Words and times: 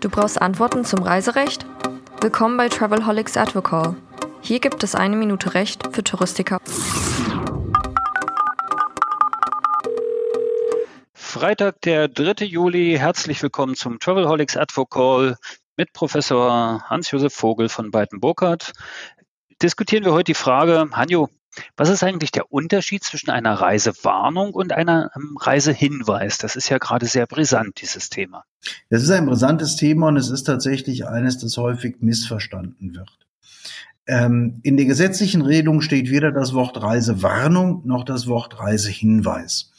Du 0.00 0.08
brauchst 0.08 0.40
Antworten 0.40 0.84
zum 0.84 1.02
Reiserecht? 1.02 1.66
Willkommen 2.20 2.56
bei 2.56 2.68
Travelholics 2.68 3.36
Advocall. 3.36 3.96
Hier 4.40 4.60
gibt 4.60 4.84
es 4.84 4.94
eine 4.94 5.16
Minute 5.16 5.54
Recht 5.54 5.82
für 5.92 6.04
Touristiker. 6.04 6.60
Freitag, 11.14 11.80
der 11.80 12.06
3. 12.08 12.44
Juli. 12.44 12.96
Herzlich 12.96 13.42
willkommen 13.42 13.74
zum 13.74 13.98
Travelholics 13.98 14.56
Advocall 14.56 15.36
mit 15.76 15.92
Professor 15.92 16.84
Hans-Josef 16.88 17.34
Vogel 17.34 17.68
von 17.68 17.90
Beiten-Burkhardt. 17.90 18.72
Diskutieren 19.62 20.04
wir 20.04 20.12
heute 20.12 20.24
die 20.24 20.34
Frage, 20.34 20.88
Hanjo, 20.92 21.28
was 21.76 21.88
ist 21.88 22.02
eigentlich 22.02 22.30
der 22.30 22.52
Unterschied 22.52 23.04
zwischen 23.04 23.30
einer 23.30 23.54
Reisewarnung 23.54 24.52
und 24.52 24.72
einem 24.72 25.08
Reisehinweis? 25.38 26.38
Das 26.38 26.56
ist 26.56 26.68
ja 26.68 26.78
gerade 26.78 27.06
sehr 27.06 27.26
brisant, 27.26 27.80
dieses 27.80 28.10
Thema. 28.10 28.44
Das 28.90 29.02
ist 29.02 29.10
ein 29.10 29.26
brisantes 29.26 29.76
Thema 29.76 30.08
und 30.08 30.16
es 30.16 30.30
ist 30.30 30.44
tatsächlich 30.44 31.06
eines, 31.06 31.38
das 31.38 31.56
häufig 31.56 31.96
missverstanden 32.00 32.94
wird. 32.94 33.26
Ähm, 34.06 34.60
in 34.62 34.76
der 34.76 34.86
gesetzlichen 34.86 35.42
Regelung 35.42 35.80
steht 35.80 36.10
weder 36.10 36.30
das 36.30 36.54
Wort 36.54 36.80
Reisewarnung 36.80 37.82
noch 37.84 38.04
das 38.04 38.26
Wort 38.26 38.58
Reisehinweis. 38.58 39.72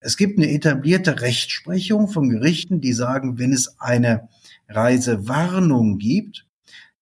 Es 0.00 0.16
gibt 0.16 0.38
eine 0.38 0.50
etablierte 0.50 1.20
Rechtsprechung 1.20 2.08
von 2.08 2.30
Gerichten, 2.30 2.80
die 2.80 2.92
sagen, 2.92 3.38
wenn 3.38 3.52
es 3.52 3.78
eine 3.78 4.28
Reisewarnung 4.68 5.98
gibt, 5.98 6.46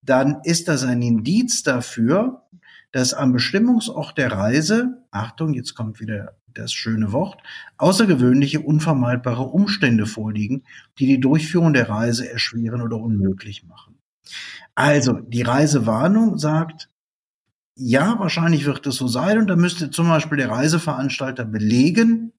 dann 0.03 0.41
ist 0.43 0.69
das 0.69 0.85
ein 0.85 1.03
Indiz 1.03 1.63
dafür, 1.63 2.43
dass 2.93 3.15
am 3.15 3.33
Bestimmungsort 3.33 4.17
der 4.17 4.33
Reise, 4.33 5.03
Achtung, 5.11 5.55
jetzt 5.55 5.75
kommt 5.75 6.01
wieder 6.01 6.37
das 6.55 6.73
schöne 6.73 7.13
Wort, 7.13 7.41
außergewöhnliche, 7.77 8.61
unvermeidbare 8.61 9.43
Umstände 9.43 10.07
vorliegen, 10.07 10.65
die 10.99 11.07
die 11.07 11.21
Durchführung 11.21 11.73
der 11.73 11.89
Reise 11.89 12.31
erschweren 12.31 12.81
oder 12.83 12.97
unmöglich 12.97 13.65
machen. 13.65 13.99
Also, 14.75 15.13
die 15.15 15.43
Reisewarnung 15.43 16.39
sagt, 16.39 16.89
ja, 17.75 18.19
wahrscheinlich 18.19 18.65
wird 18.65 18.87
es 18.87 18.97
so 18.97 19.07
sein 19.07 19.39
und 19.39 19.47
da 19.47 19.57
müsste 19.57 19.91
zum 19.91 20.09
Beispiel 20.09 20.39
der 20.39 20.51
Reiseveranstalter 20.51 21.45
belegen, 21.45 22.33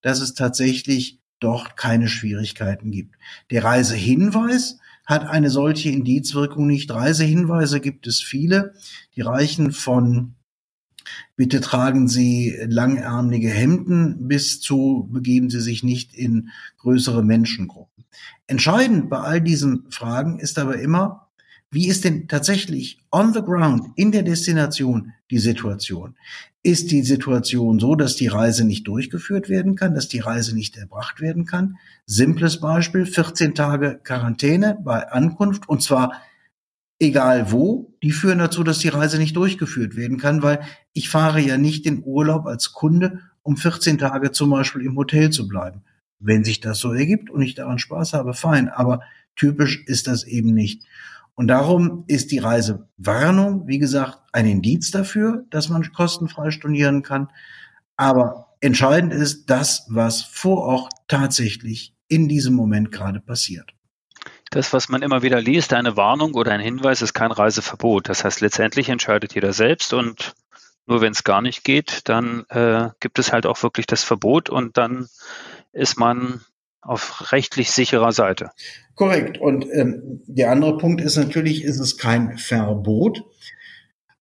dass 0.00 0.20
es 0.20 0.34
tatsächlich 0.34 1.20
dort 1.40 1.76
keine 1.76 2.08
Schwierigkeiten 2.08 2.90
gibt. 2.90 3.16
Der 3.50 3.64
Reisehinweis 3.64 4.78
hat 5.08 5.26
eine 5.26 5.48
solche 5.48 5.88
Indizwirkung 5.88 6.66
nicht. 6.66 6.90
Reisehinweise 6.90 7.80
gibt 7.80 8.06
es 8.06 8.20
viele, 8.20 8.74
die 9.16 9.22
reichen 9.22 9.72
von 9.72 10.34
Bitte 11.36 11.62
tragen 11.62 12.06
Sie 12.06 12.54
langärmliche 12.66 13.48
Hemden 13.48 14.28
bis 14.28 14.60
zu 14.60 15.08
begeben 15.10 15.48
Sie 15.48 15.62
sich 15.62 15.82
nicht 15.82 16.12
in 16.14 16.50
größere 16.76 17.24
Menschengruppen. 17.24 18.04
Entscheidend 18.46 19.08
bei 19.08 19.20
all 19.20 19.40
diesen 19.40 19.90
Fragen 19.90 20.38
ist 20.38 20.58
aber 20.58 20.78
immer, 20.78 21.27
wie 21.70 21.88
ist 21.88 22.04
denn 22.04 22.28
tatsächlich 22.28 22.98
on 23.12 23.34
the 23.34 23.42
ground 23.42 23.88
in 23.96 24.10
der 24.10 24.22
Destination 24.22 25.12
die 25.30 25.38
Situation? 25.38 26.16
Ist 26.62 26.90
die 26.90 27.02
Situation 27.02 27.78
so, 27.78 27.94
dass 27.94 28.16
die 28.16 28.26
Reise 28.26 28.64
nicht 28.64 28.88
durchgeführt 28.88 29.48
werden 29.48 29.76
kann, 29.76 29.94
dass 29.94 30.08
die 30.08 30.20
Reise 30.20 30.54
nicht 30.54 30.76
erbracht 30.76 31.20
werden 31.20 31.44
kann? 31.44 31.76
Simples 32.06 32.60
Beispiel, 32.60 33.04
14 33.06 33.54
Tage 33.54 34.00
Quarantäne 34.02 34.78
bei 34.82 35.10
Ankunft 35.10 35.68
und 35.68 35.82
zwar 35.82 36.12
egal 36.98 37.52
wo, 37.52 37.94
die 38.02 38.10
führen 38.10 38.38
dazu, 38.38 38.64
dass 38.64 38.78
die 38.78 38.88
Reise 38.88 39.18
nicht 39.18 39.36
durchgeführt 39.36 39.96
werden 39.96 40.18
kann, 40.18 40.42
weil 40.42 40.60
ich 40.92 41.08
fahre 41.08 41.40
ja 41.40 41.58
nicht 41.58 41.86
in 41.86 42.02
Urlaub 42.04 42.46
als 42.46 42.72
Kunde, 42.72 43.20
um 43.42 43.56
14 43.56 43.98
Tage 43.98 44.32
zum 44.32 44.50
Beispiel 44.50 44.82
im 44.82 44.96
Hotel 44.96 45.30
zu 45.30 45.48
bleiben. 45.48 45.82
Wenn 46.18 46.44
sich 46.44 46.60
das 46.60 46.78
so 46.78 46.92
ergibt 46.92 47.30
und 47.30 47.42
ich 47.42 47.54
daran 47.54 47.78
Spaß 47.78 48.14
habe, 48.14 48.34
fein, 48.34 48.68
aber 48.68 49.02
typisch 49.36 49.84
ist 49.86 50.08
das 50.08 50.24
eben 50.24 50.52
nicht. 50.52 50.82
Und 51.38 51.46
darum 51.46 52.02
ist 52.08 52.32
die 52.32 52.38
Reisewarnung, 52.38 53.68
wie 53.68 53.78
gesagt, 53.78 54.18
ein 54.32 54.44
Indiz 54.44 54.90
dafür, 54.90 55.44
dass 55.50 55.68
man 55.68 55.92
kostenfrei 55.92 56.50
stornieren 56.50 57.04
kann. 57.04 57.28
Aber 57.96 58.56
entscheidend 58.58 59.12
ist 59.12 59.48
das, 59.48 59.86
was 59.88 60.20
vor 60.22 60.58
Ort 60.64 60.92
tatsächlich 61.06 61.94
in 62.08 62.26
diesem 62.28 62.54
Moment 62.54 62.90
gerade 62.90 63.20
passiert. 63.20 63.70
Das, 64.50 64.72
was 64.72 64.88
man 64.88 65.00
immer 65.00 65.22
wieder 65.22 65.40
liest, 65.40 65.72
eine 65.74 65.96
Warnung 65.96 66.34
oder 66.34 66.50
ein 66.50 66.58
Hinweis, 66.60 67.02
ist 67.02 67.14
kein 67.14 67.30
Reiseverbot. 67.30 68.08
Das 68.08 68.24
heißt, 68.24 68.40
letztendlich 68.40 68.88
entscheidet 68.88 69.36
jeder 69.36 69.52
selbst 69.52 69.92
und 69.92 70.34
nur 70.86 71.00
wenn 71.02 71.12
es 71.12 71.22
gar 71.22 71.40
nicht 71.40 71.62
geht, 71.62 72.08
dann 72.08 72.46
äh, 72.48 72.88
gibt 72.98 73.20
es 73.20 73.32
halt 73.32 73.46
auch 73.46 73.62
wirklich 73.62 73.86
das 73.86 74.02
Verbot 74.02 74.50
und 74.50 74.76
dann 74.76 75.06
ist 75.70 76.00
man 76.00 76.40
auf 76.88 77.32
rechtlich 77.32 77.70
sicherer 77.70 78.12
Seite. 78.12 78.50
Korrekt. 78.94 79.38
Und 79.38 79.66
ähm, 79.72 80.22
der 80.26 80.50
andere 80.50 80.78
Punkt 80.78 81.00
ist 81.00 81.16
natürlich, 81.16 81.62
ist 81.62 81.78
es 81.78 81.98
kein 81.98 82.38
Verbot. 82.38 83.24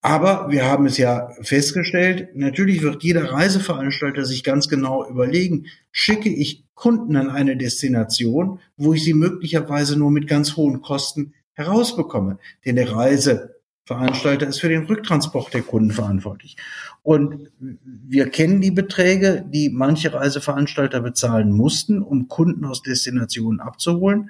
Aber 0.01 0.51
wir 0.51 0.65
haben 0.65 0.85
es 0.85 0.97
ja 0.97 1.31
festgestellt, 1.41 2.29
natürlich 2.35 2.81
wird 2.81 3.03
jeder 3.03 3.31
Reiseveranstalter 3.31 4.23
sich 4.23 4.43
ganz 4.43 4.69
genau 4.69 5.07
überlegen, 5.09 5.65
schicke 5.91 6.29
ich 6.29 6.63
Kunden 6.75 7.15
an 7.15 7.29
eine 7.29 7.57
Destination, 7.57 8.59
wo 8.77 8.93
ich 8.93 9.03
sie 9.03 9.15
möglicherweise 9.15 9.97
nur 9.97 10.11
mit 10.11 10.27
ganz 10.27 10.55
hohen 10.55 10.81
Kosten 10.81 11.33
herausbekomme. 11.53 12.37
Denn 12.63 12.75
der 12.75 12.91
Reise 12.91 13.56
Veranstalter 13.87 14.45
ist 14.45 14.59
für 14.59 14.67
den 14.67 14.83
Rücktransport 14.83 15.53
der 15.53 15.61
Kunden 15.61 15.91
verantwortlich. 15.91 16.57
Und 17.03 17.49
wir 17.59 18.29
kennen 18.29 18.59
die 18.59 18.71
Beträge, 18.71 19.45
die 19.47 19.69
manche 19.69 20.13
Reiseveranstalter 20.13 20.99
bezahlen 20.99 21.53
mussten, 21.53 22.01
um 22.01 22.27
Kunden 22.27 22.65
aus 22.65 22.83
Destinationen 22.83 23.61
abzuholen. 23.61 24.29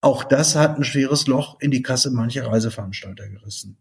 Auch 0.00 0.24
das 0.24 0.56
hat 0.56 0.78
ein 0.78 0.84
schweres 0.84 1.26
Loch 1.26 1.60
in 1.60 1.70
die 1.70 1.82
Kasse 1.82 2.10
mancher 2.10 2.46
Reiseveranstalter 2.46 3.28
gerissen. 3.28 3.76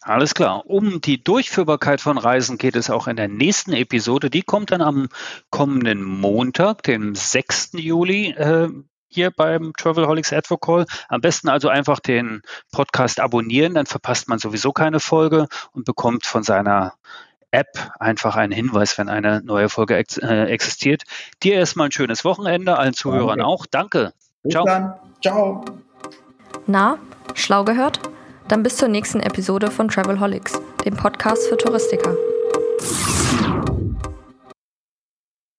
Alles 0.00 0.34
klar. 0.34 0.66
Um 0.66 1.00
die 1.00 1.22
Durchführbarkeit 1.22 2.00
von 2.00 2.18
Reisen 2.18 2.58
geht 2.58 2.74
es 2.74 2.90
auch 2.90 3.06
in 3.06 3.16
der 3.16 3.28
nächsten 3.28 3.72
Episode. 3.72 4.28
Die 4.28 4.42
kommt 4.42 4.72
dann 4.72 4.82
am 4.82 5.08
kommenden 5.50 6.02
Montag, 6.02 6.82
dem 6.82 7.14
6. 7.14 7.74
Juli. 7.74 8.30
Äh, 8.30 8.70
hier 9.10 9.30
beim 9.30 9.72
Travelholics 9.76 10.32
Advocall. 10.32 10.86
Am 11.08 11.20
besten 11.20 11.48
also 11.48 11.68
einfach 11.68 12.00
den 12.00 12.42
Podcast 12.72 13.20
abonnieren, 13.20 13.74
dann 13.74 13.86
verpasst 13.86 14.28
man 14.28 14.38
sowieso 14.38 14.72
keine 14.72 15.00
Folge 15.00 15.48
und 15.72 15.84
bekommt 15.84 16.24
von 16.24 16.42
seiner 16.42 16.94
App 17.50 17.90
einfach 17.98 18.36
einen 18.36 18.52
Hinweis, 18.52 18.96
wenn 18.96 19.08
eine 19.08 19.42
neue 19.42 19.68
Folge 19.68 19.96
ex 19.96 20.18
äh, 20.18 20.44
existiert. 20.44 21.02
Dir 21.42 21.54
erstmal 21.54 21.88
ein 21.88 21.92
schönes 21.92 22.24
Wochenende, 22.24 22.78
allen 22.78 22.94
Zuhörern 22.94 23.38
Danke. 23.38 23.46
auch. 23.46 23.66
Danke. 23.66 24.12
Bis 24.42 24.52
Ciao. 24.52 24.64
Dann. 24.64 24.94
Ciao. 25.20 25.64
Na, 26.66 26.98
schlau 27.34 27.64
gehört? 27.64 28.00
Dann 28.48 28.62
bis 28.62 28.76
zur 28.76 28.88
nächsten 28.88 29.20
Episode 29.20 29.70
von 29.70 29.88
Travelholics, 29.88 30.60
dem 30.84 30.96
Podcast 30.96 31.48
für 31.48 31.56
Touristiker. 31.56 32.16